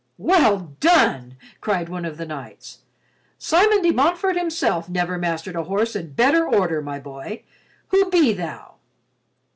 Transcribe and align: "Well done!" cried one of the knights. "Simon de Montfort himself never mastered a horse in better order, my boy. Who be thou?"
"Well 0.17 0.73
done!" 0.79 1.35
cried 1.59 1.87
one 1.87 2.05
of 2.05 2.17
the 2.17 2.25
knights. 2.25 2.79
"Simon 3.37 3.83
de 3.83 3.91
Montfort 3.91 4.35
himself 4.35 4.89
never 4.89 5.19
mastered 5.19 5.55
a 5.55 5.65
horse 5.65 5.95
in 5.95 6.13
better 6.13 6.43
order, 6.43 6.81
my 6.81 6.97
boy. 6.97 7.43
Who 7.89 8.09
be 8.09 8.33
thou?" 8.33 8.77